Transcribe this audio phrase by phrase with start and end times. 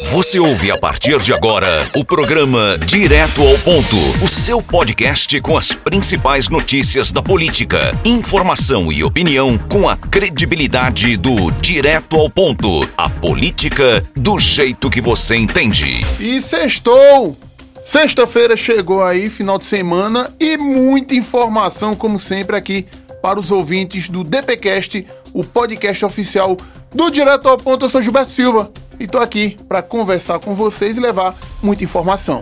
[0.00, 5.56] Você ouve a partir de agora o programa Direto ao Ponto, o seu podcast com
[5.56, 12.88] as principais notícias da política, informação e opinião com a credibilidade do Direto ao Ponto,
[12.96, 16.00] a política do jeito que você entende.
[16.18, 17.36] E sextou!
[17.84, 22.86] Sexta-feira chegou aí, final de semana e muita informação, como sempre, aqui
[23.20, 26.56] para os ouvintes do DPcast, o podcast oficial
[26.94, 27.84] do Direto ao Ponto.
[27.84, 28.70] Eu sou Gilberto Silva
[29.02, 32.40] e tô aqui para conversar com vocês e levar muita informação.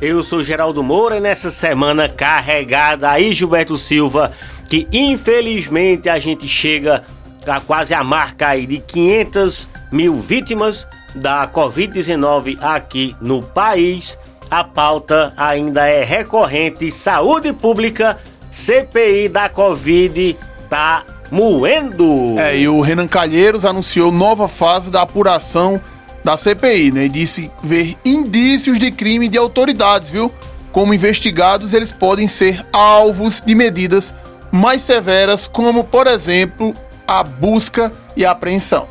[0.00, 4.32] Eu sou Geraldo Moura e nessa semana carregada aí, Gilberto Silva,
[4.68, 7.04] que infelizmente a gente chega
[7.46, 14.18] a quase a marca aí de 500 mil vítimas da Covid-19 aqui no país.
[14.50, 18.18] A pauta ainda é recorrente: saúde pública,
[18.50, 20.36] CPI da Covid
[20.68, 22.38] tá moendo.
[22.40, 25.80] É, e o Renan Calheiros anunciou nova fase da apuração
[26.24, 27.04] da CPI, né?
[27.06, 30.32] E disse ver indícios de crime de autoridades, viu?
[30.70, 34.14] Como investigados, eles podem ser alvos de medidas
[34.50, 36.72] mais severas, como, por exemplo,
[37.06, 38.86] a busca e a apreensão.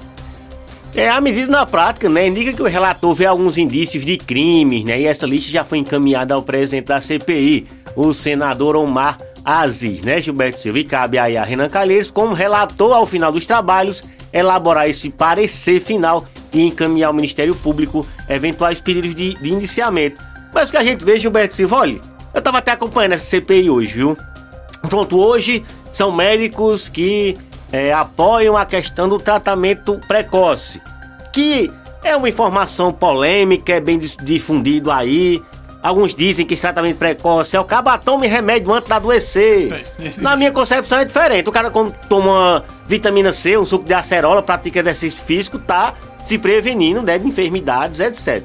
[0.95, 4.83] É, a medida na prática, né, indica que o relator vê alguns indícios de crimes,
[4.83, 10.01] né, e essa lista já foi encaminhada ao presidente da CPI, o senador Omar Aziz,
[10.01, 14.03] né, Gilberto Silva, e cabe aí a Renan Calheiros, como relator ao final dos trabalhos,
[14.33, 20.23] elaborar esse parecer final e encaminhar ao Ministério Público eventuais pedidos de, de indiciamento.
[20.53, 21.99] Mas o que a gente vê, Gilberto olha,
[22.33, 24.17] eu tava até acompanhando essa CPI hoje, viu?
[24.89, 27.35] Pronto, hoje são médicos que
[27.71, 30.81] é, apoiam a questão do tratamento precoce,
[31.31, 31.71] que
[32.03, 35.41] é uma informação polêmica, é bem difundido aí.
[35.81, 39.83] Alguns dizem que esse tratamento precoce é o caba tome remédio antes de adoecer.
[40.17, 41.49] Na minha concepção é diferente.
[41.49, 46.38] O cara quando toma vitamina C, um suco de acerola, pratica exercício físico, tá se
[46.38, 48.43] prevenindo né, de enfermidades, etc.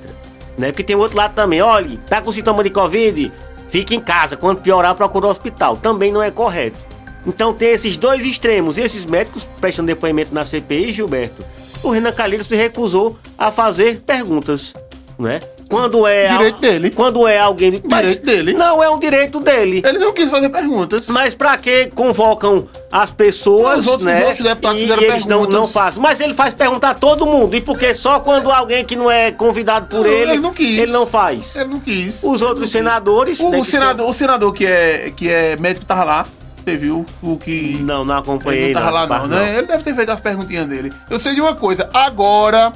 [0.57, 0.69] Né?
[0.69, 3.31] Porque tem outro lado também, olha, tá com sintoma de Covid,
[3.69, 5.77] fique em casa, quando piorar procura o hospital.
[5.77, 6.79] Também não é correto.
[7.27, 8.79] Então tem esses dois extremos.
[8.79, 11.45] E esses médicos prestando depoimento na CPI, Gilberto,
[11.83, 14.73] o Renan Calheiros se recusou a fazer perguntas,
[15.19, 15.41] né?
[15.69, 16.91] Quando é direito dele.
[16.91, 18.55] Quando é alguém direito mas dele.
[18.55, 19.83] Não é um direito dele.
[19.85, 21.07] Ele não quis fazer perguntas.
[21.09, 24.21] Mas para que convocam as pessoas, os outros, né?
[24.21, 25.55] Os outros deputados e fizeram eles perguntas.
[25.55, 26.01] não não fazem.
[26.01, 27.57] Mas ele faz perguntar a todo mundo.
[27.57, 30.79] E porque só quando alguém que não é convidado por não, ele, ele não quis.
[30.79, 31.57] Ele não faz.
[31.57, 32.23] Ele não quis.
[32.23, 34.11] Os outros senadores, o, né, o senador, são...
[34.11, 36.27] o senador que é que é médico tava lá.
[36.65, 37.79] Você viu o que.
[37.81, 38.65] Não, não acompanhei.
[38.65, 39.59] Ele não tava não, lá, não, né?
[39.59, 40.93] Ele deve ter feito as perguntinhas dele.
[41.11, 41.89] Eu sei de uma coisa.
[41.93, 42.73] Agora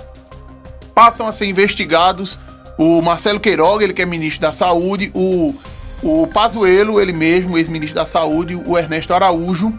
[0.95, 2.39] passam a ser investigados
[2.81, 5.55] o Marcelo Queiroga, ele que é ministro da Saúde, o,
[6.03, 9.71] o Pazuello, ele mesmo, ex-ministro da Saúde, o Ernesto Araújo,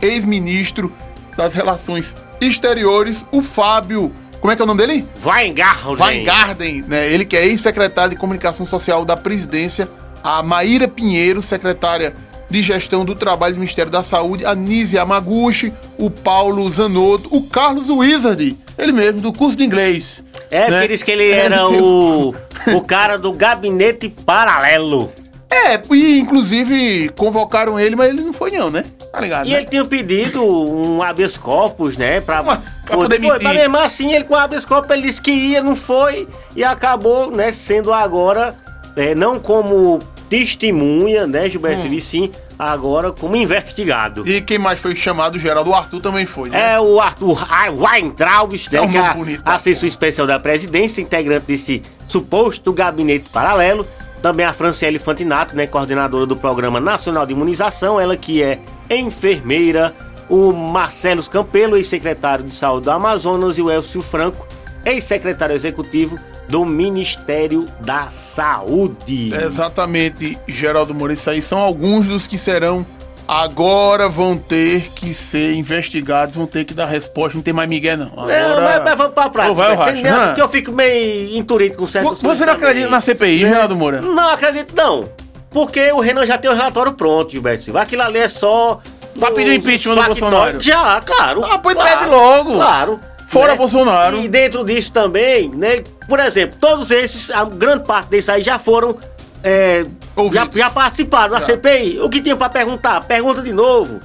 [0.00, 0.90] ex-ministro
[1.36, 4.10] das Relações Exteriores, o Fábio,
[4.40, 5.06] como é que é o nome dele?
[5.22, 5.94] Weingarten.
[5.94, 7.12] Weingarten, né?
[7.12, 9.86] Ele que é ex-secretário de Comunicação Social da Presidência,
[10.24, 12.14] a Maíra Pinheiro, secretária
[12.48, 17.42] de Gestão do Trabalho do Ministério da Saúde, a Nise Amaguchi, o Paulo Zanotto, o
[17.42, 20.24] Carlos Wizard, ele mesmo, do curso de inglês.
[20.50, 20.80] É, né?
[20.80, 22.34] por isso que ele era é, o,
[22.74, 25.12] o cara do gabinete paralelo.
[25.50, 28.84] É, e inclusive convocaram ele, mas ele não foi não, né?
[29.10, 29.46] Tá ligado?
[29.46, 29.58] E né?
[29.58, 32.20] ele tinha pedido um habeas corpus, né?
[32.20, 35.22] Pra, Uma, pra poder, poder Mas mesmo assim, ele com o habeas corpus, ele disse
[35.22, 36.28] que ia, não foi.
[36.54, 38.54] E acabou, né, sendo agora,
[38.94, 39.98] é, não como
[40.28, 42.00] testemunha, né, Gilberto hum.
[42.00, 44.28] sim, agora como investigado.
[44.28, 45.70] E quem mais foi chamado, Geraldo?
[45.70, 46.74] O Arthur também foi, né?
[46.74, 52.72] É o Arthur Weintraub, é um é bonito, assessor especial da presidência, integrante desse suposto
[52.72, 53.86] gabinete paralelo.
[54.20, 58.58] Também a Franciele Fantinato, né, coordenadora do Programa Nacional de Imunização, ela que é
[58.90, 59.94] enfermeira.
[60.28, 64.46] O Marcelo Campelo, ex-secretário de Saúde do Amazonas, e o Elcio Franco,
[64.88, 66.18] ex-secretário executivo
[66.48, 69.32] do Ministério da Saúde.
[69.34, 71.12] exatamente, Geraldo.
[71.12, 72.86] Isso aí são alguns dos que serão
[73.28, 77.98] agora vão ter que ser investigados, vão ter que dar resposta, não tem mais Miguel,
[77.98, 78.06] não.
[78.06, 78.48] Agora...
[78.48, 79.54] Não, mas, mas vamos pra prática.
[79.54, 80.32] vai, racho, né?
[80.34, 83.48] que eu fico meio inturido com certas Você não acredita na CPI, é.
[83.48, 84.00] Geraldo Moura?
[84.00, 85.06] Não acredito, não.
[85.50, 87.82] Porque o Renan já tem o relatório pronto, Gilberto Silva.
[87.82, 88.80] Aquilo ali é só...
[89.18, 90.60] Pra pedir impeachment do Bolsonaro.
[90.62, 91.44] Já, claro.
[91.44, 92.54] Ah, pois claro, pede logo.
[92.54, 93.00] Claro.
[93.28, 93.58] Fora né?
[93.58, 94.16] Bolsonaro.
[94.18, 95.82] E dentro disso também, né?
[96.08, 98.96] Por exemplo, todos esses, a grande parte desses aí já foram.
[99.44, 99.84] É,
[100.32, 102.00] já, já, participaram da CPI.
[102.00, 103.04] O que tinha para perguntar?
[103.04, 104.00] Pergunta de novo.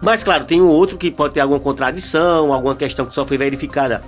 [0.00, 3.36] Mas claro, tem um outro que pode ter alguma contradição, alguma questão que só foi
[3.36, 4.02] verificada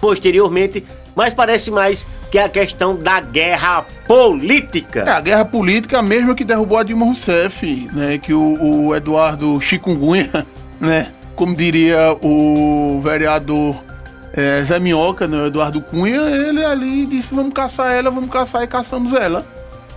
[0.00, 5.04] posteriormente, mas parece mais que é a questão da guerra política.
[5.06, 8.18] É, a guerra política mesmo que derrubou a Dilma Rousseff, né?
[8.18, 10.46] Que o, o Eduardo Chikungunya,
[10.80, 11.08] né?
[11.42, 13.74] Como diria o vereador
[14.32, 18.68] é, Zé Minhoca, né, Eduardo Cunha, ele ali disse, vamos caçar ela, vamos caçar e
[18.68, 19.44] caçamos ela.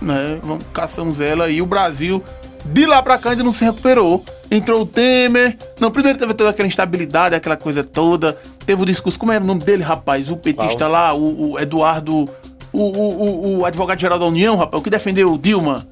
[0.02, 0.40] Né?
[0.42, 2.20] Vamos, caçamos ela e o Brasil,
[2.64, 4.24] de lá pra cá, ainda não se recuperou.
[4.50, 5.56] Entrou o Temer.
[5.80, 8.36] Não, primeiro teve toda aquela instabilidade, aquela coisa toda.
[8.66, 10.28] Teve o discurso, como era o nome dele, rapaz?
[10.28, 10.90] O petista Qual?
[10.90, 12.24] lá, o, o Eduardo.
[12.72, 15.86] O, o, o, o advogado-geral da União, rapaz, o que defendeu o Dilma.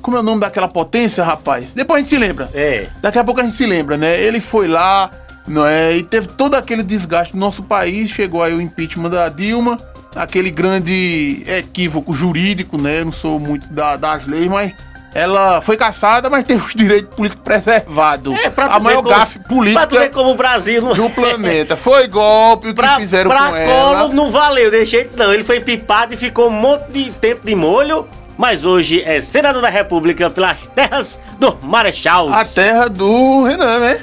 [0.00, 1.72] Como é o nome daquela potência, rapaz?
[1.74, 2.48] Depois a gente se lembra.
[2.54, 2.86] É.
[3.00, 4.20] Daqui a pouco a gente se lembra, né?
[4.20, 5.10] Ele foi lá,
[5.46, 5.96] não é?
[5.96, 8.10] E teve todo aquele desgaste no nosso país.
[8.10, 9.76] Chegou aí o impeachment da Dilma,
[10.16, 13.00] aquele grande equívoco jurídico, né?
[13.00, 14.72] Eu não sou muito da- das leis, mas
[15.14, 18.38] ela foi caçada, mas teve os direitos políticos preservados.
[18.38, 20.92] É, pra a maior como- gafe Pra tu ver política como o Brasil não.
[20.92, 21.76] do planeta.
[21.76, 23.96] Foi golpe o que Pra, fizeram pra com ela.
[24.00, 25.32] Collor não valeu, de jeito não.
[25.32, 28.06] Ele foi pipado e ficou um monte de tempo de molho.
[28.38, 32.32] Mas hoje é senador da República pelas terras do Marechal.
[32.32, 34.00] A terra do Renan, né?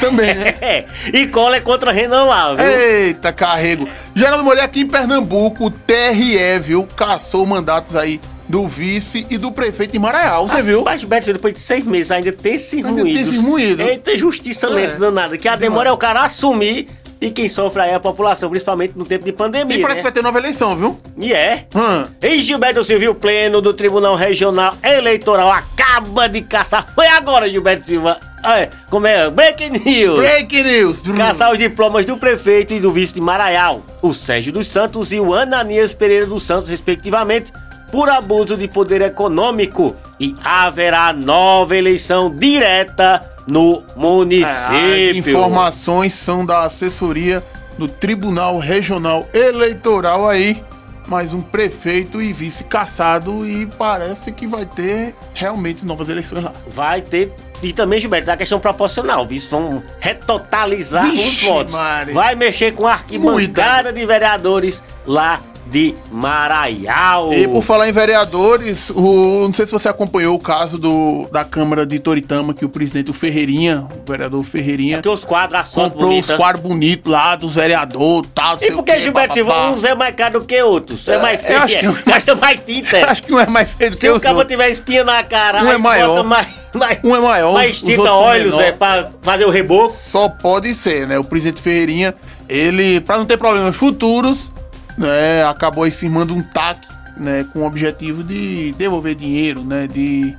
[0.00, 0.54] Também, né?
[0.62, 2.64] É, e Collor é contra Renan lá, viu?
[2.64, 3.86] Eita, carrego.
[4.14, 6.86] Geraldo Moreira aqui em Pernambuco, o TRE, viu?
[6.96, 10.82] Caçou mandatos aí do vice e do prefeito em Maraial, você viu?
[10.84, 13.28] Mas, Beto, depois de seis meses ainda tem esses Ainda tem ruídos.
[13.28, 13.86] esses ruídos.
[13.86, 14.98] Eita, justiça lenta É.
[14.98, 15.36] danada.
[15.36, 16.86] Que a demora é o cara assumir
[17.26, 20.00] e quem sofre aí é a população, principalmente no tempo de pandemia, E parece né?
[20.00, 20.98] que vai ter nova eleição, viu?
[21.16, 21.66] E é.
[21.74, 22.02] Hum.
[22.20, 26.86] E Gilberto Silva, o pleno do Tribunal Regional Eleitoral acaba de caçar.
[26.94, 28.18] Foi agora, Gilberto Silva.
[28.44, 28.68] É.
[28.90, 29.30] Como é?
[29.30, 30.18] Breaking news.
[30.18, 31.02] Break news.
[31.16, 35.20] Caçar os diplomas do prefeito e do vice de Maraial, o Sérgio dos Santos e
[35.20, 37.52] o Ananias Pereira dos Santos, respectivamente,
[37.92, 39.94] por abuso de poder econômico.
[40.18, 45.18] E haverá nova eleição direta no As município.
[45.18, 47.42] informações são da assessoria
[47.78, 50.62] do Tribunal Regional Eleitoral aí.
[51.08, 56.52] Mais um prefeito e vice caçado e parece que vai ter realmente novas eleições lá.
[56.68, 57.32] Vai ter.
[57.62, 59.24] E também, Gilberto, a questão proporcional.
[59.26, 61.74] Vice vão retotalizar os Vixe, votos.
[61.74, 62.12] Maria.
[62.14, 63.92] Vai mexer com a arquibancada Muita.
[63.92, 67.32] de vereadores lá de Maraial.
[67.32, 71.44] E por falar em vereadores, o, não sei se você acompanhou o caso do, da
[71.44, 76.08] Câmara de Toritama, que o presidente o Ferreirinha, o vereador Ferreirinha, Porque os quadros, comprou
[76.08, 76.32] bonita.
[76.32, 78.58] os quadros bonitos lá dos vereadores tal.
[78.60, 79.70] E o por que, Gilberto Silva, papapá.
[79.70, 81.08] uns é mais caro do que outros?
[81.08, 81.78] É, É, mais feio, acho é.
[81.80, 82.96] que- gasta mais tinta.
[82.98, 83.04] é.
[83.04, 85.22] Acho que um é mais feio do que Se o os cabo tiver espinha na
[85.22, 86.16] cara, Um é maior.
[86.16, 86.46] bota mais,
[86.78, 88.62] mais, Um é maior, mais os tinta óleos, menor.
[88.62, 89.94] é, pra fazer o reboco.
[89.96, 91.18] Só pode ser, né?
[91.18, 92.14] O presidente Ferreirinha,
[92.48, 94.50] ele, pra não ter problemas futuros,
[94.98, 96.80] né, acabou aí firmando um TAC,
[97.16, 100.34] né, com o objetivo de devolver dinheiro, né, de,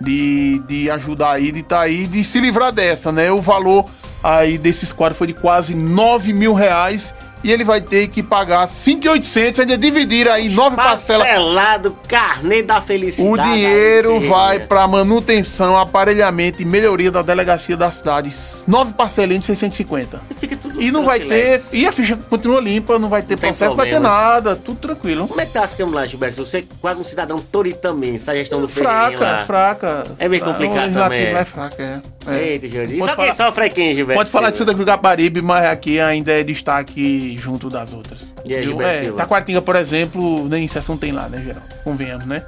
[0.00, 3.30] de, de ajudar aí, de tá aí, de se livrar dessa, né?
[3.32, 3.84] O valor
[4.22, 7.14] aí desses quadros foi de quase 9 mil reais
[7.46, 11.24] e ele vai ter que pagar 5.800, ainda dividir aí nove parcelas.
[11.24, 13.30] Parcelado, carnê da felicidade.
[13.30, 18.34] O dinheiro vai para manutenção, aparelhamento e melhoria da delegacia da cidade.
[18.66, 20.20] Nove parcelinhas de 650.
[20.40, 21.62] Fica E não vai ter.
[21.72, 24.78] E a ficha continua limpa, não vai ter Não processo, não vai ter nada, tudo
[24.78, 25.26] tranquilo.
[25.26, 26.44] Como é que tá as câmeras lá, Gilberto?
[26.44, 29.44] Você é quase um cidadão toritamense, essa gestão do Fraca, lá.
[29.44, 30.04] fraca.
[30.18, 31.32] É meio complicado O também, é.
[31.32, 32.34] é fraca, é.
[32.34, 32.48] é.
[32.52, 32.96] Eita, Jordi.
[32.98, 34.18] Pode Só quem falar- sofre é quem, Gilberto?
[34.20, 34.56] Pode falar de?
[34.56, 38.26] Santa Cruz do Caparibe, mas aqui ainda é destaque junto das outras.
[38.44, 38.64] E aí?
[38.64, 39.18] Gilberto é, Silva?
[39.18, 41.62] Taquatinga, por exemplo, nem sessão tem lá, né, geral?
[41.84, 42.42] Convenhamos, né?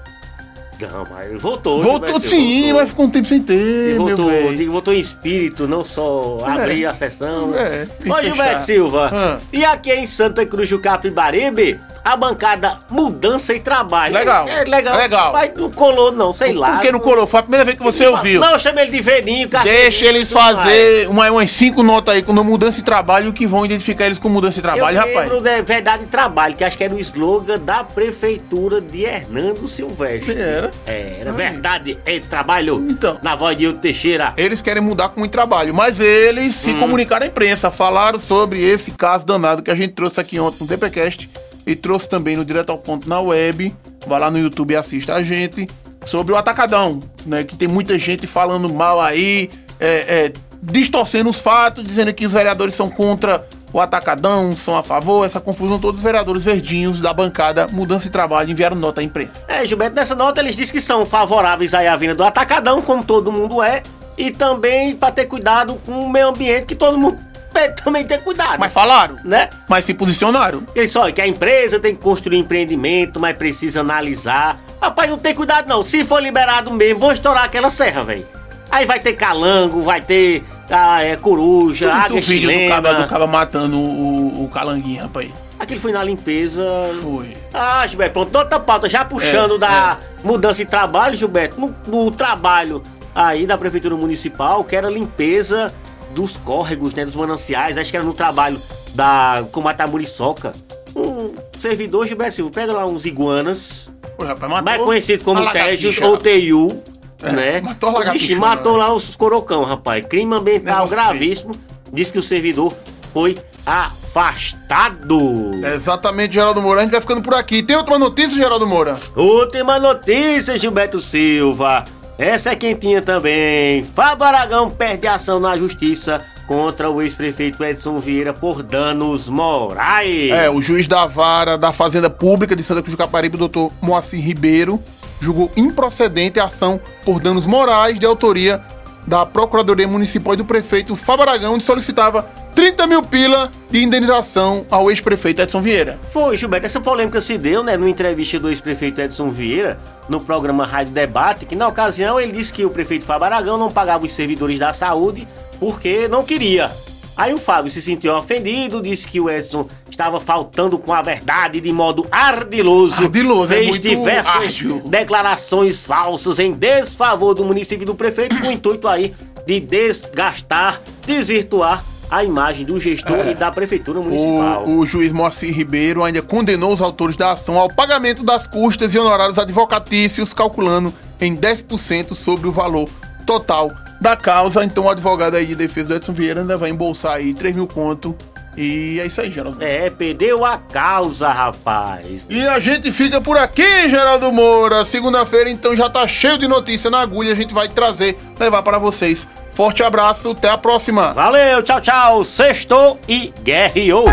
[0.80, 1.82] Não, mas voltou.
[1.82, 2.80] Voltou sim, voltou.
[2.80, 6.50] mas ficou um tempo sem E ter, meu voltou, voltou em espírito, não só É.
[6.50, 7.52] abrir a sessão.
[7.54, 8.62] É, Ô, que Gilberto.
[8.64, 9.38] Silva, Ah.
[9.52, 14.14] e aqui em Santa Cruz do Capibaribe, a bancada Mudança e Trabalho.
[14.14, 14.48] Legal.
[14.48, 14.96] É, legal.
[14.96, 15.32] Legal.
[15.32, 16.72] Mas não colou, não, sei lá.
[16.72, 17.26] Por que não colou?
[17.26, 18.40] Foi a primeira vez que você ouviu.
[18.40, 22.76] Não, eu ele de velhinho, Deixa eles fazer uma, umas cinco notas aí com mudança
[22.78, 25.16] de trabalho que vão identificar eles com mudança de trabalho, eu rapaz.
[25.16, 29.66] lembro da Verdade e Trabalho, que acho que era o slogan da prefeitura de Hernando
[29.68, 30.40] Silvestre.
[30.40, 30.70] Era.
[30.86, 32.86] Era Verdade e Trabalho.
[32.88, 33.18] Então.
[33.22, 34.32] Na voz de Hilton Teixeira.
[34.36, 36.78] Eles querem mudar com muito trabalho, mas eles se Hum.
[36.78, 40.66] comunicaram à imprensa, falaram sobre esse caso danado que a gente trouxe aqui ontem no
[40.66, 41.28] DPcast
[41.68, 43.74] e trouxe também no Direto ao Ponto na web.
[44.06, 45.66] Vai lá no YouTube e assista a gente.
[46.06, 47.44] Sobre o Atacadão, né?
[47.44, 50.32] Que tem muita gente falando mal aí, é, é,
[50.62, 55.40] distorcendo os fatos, dizendo que os vereadores são contra o Atacadão, são a favor, essa
[55.40, 59.44] confusão, todos os vereadores verdinhos da bancada Mudança de Trabalho enviaram nota à imprensa.
[59.46, 63.04] É, Gilberto, nessa nota eles dizem que são favoráveis aí à vinda do atacadão, como
[63.04, 63.82] todo mundo é,
[64.16, 67.22] e também para ter cuidado com o meio ambiente, que todo mundo
[67.68, 69.48] também tem cuidado, Mas falaram, né?
[69.68, 70.62] mas se posicionaram.
[70.74, 74.58] Eles só que a empresa tem que construir empreendimento, mas precisa analisar.
[74.80, 75.82] Rapaz, não tem cuidado não.
[75.82, 78.26] Se for liberado mesmo, vão estourar aquela serra, velho.
[78.70, 83.08] Aí vai ter calango, vai ter ah, é, coruja, águia o vídeo do cara, do
[83.08, 85.30] cara matando o, o calanguinho, rapaz.
[85.58, 86.64] Aquilo foi na limpeza.
[87.02, 87.32] Foi.
[87.52, 92.10] Ah, Gilberto, pronto, outra pauta, já puxando É, da mudança de trabalho, Gilberto, no, no
[92.10, 92.82] trabalho
[93.14, 95.72] aí da Prefeitura Municipal, que era limpeza
[96.14, 98.60] dos córregos, né, dos mananciais, acho que era no trabalho
[98.94, 100.52] da combate à muriçoca.
[100.96, 105.98] Um servidor, Gilberto Silva, pega lá uns iguanas, Pô, rapaz, matou mais conhecido como Tejas
[106.00, 106.16] ou.
[106.16, 106.82] TU,
[107.22, 107.60] É, né?
[107.60, 108.78] matou a Ixi, matou né?
[108.80, 110.04] lá os corocão, rapaz.
[110.06, 111.52] Crime ambiental Negócio gravíssimo.
[111.92, 112.74] Diz que o servidor
[113.12, 115.50] foi afastado.
[115.74, 116.80] Exatamente, Geraldo Moura.
[116.80, 117.62] A gente vai ficando por aqui.
[117.62, 118.98] Tem outra notícia, Geraldo Moura?
[119.16, 121.84] Última notícia, Gilberto Silva.
[122.18, 123.84] Essa é quentinha também.
[123.84, 130.30] Fábio Aragão perde ação na justiça contra o ex-prefeito Edson Vieira por danos morais.
[130.30, 134.20] É, o juiz da vara da Fazenda Pública de Santa Cruz do Caparibe, doutor Moacir
[134.20, 134.82] Ribeiro,
[135.20, 138.60] julgou improcedente a ação por danos morais de autoria
[139.06, 144.66] da Procuradoria Municipal e do prefeito Fábio Aragão, onde solicitava 30 mil pila de indenização
[144.68, 145.96] ao ex-prefeito Edson Vieira.
[146.10, 150.66] Foi, Gilberto, essa polêmica se deu, né, numa entrevista do ex-prefeito Edson Vieira, no programa
[150.66, 154.10] Rádio Debate, que na ocasião ele disse que o prefeito Fábio Aragão não pagava os
[154.10, 155.28] servidores da saúde
[155.60, 156.68] porque não queria.
[157.16, 161.60] Aí o Fábio se sentiu ofendido, disse que o Edson estava faltando com a verdade
[161.60, 163.04] de modo ardiloso.
[163.04, 164.82] Ardiloso, é fez muito diversas ágil.
[164.84, 169.14] declarações falsas em desfavor do município e do prefeito, com o intuito aí
[169.46, 174.64] de desgastar, desvirtuar a imagem do gestor e da prefeitura municipal.
[174.66, 178.94] O, o juiz Moacir Ribeiro ainda condenou os autores da ação ao pagamento das custas
[178.94, 182.88] e honorários advocatícios, calculando em 10% sobre o valor
[183.26, 184.64] total da causa.
[184.64, 187.66] Então o advogado aí de defesa do Edson Vieira ainda vai embolsar aí 3 mil
[187.66, 188.16] conto.
[188.56, 189.62] E é isso aí, Geraldo.
[189.62, 192.26] É, perdeu a causa, rapaz.
[192.28, 194.84] E a gente fica por aqui, Geraldo Moura.
[194.84, 197.32] Segunda-feira, então, já tá cheio de notícia na agulha.
[197.32, 199.28] A gente vai trazer, levar para vocês.
[199.58, 201.12] Forte abraço, até a próxima.
[201.12, 202.22] Valeu, tchau, tchau.
[202.22, 204.04] Sextou e guerreou.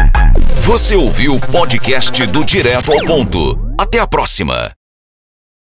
[0.56, 3.56] Você ouviu o podcast do Direto ao Ponto.
[3.78, 4.72] Até a próxima.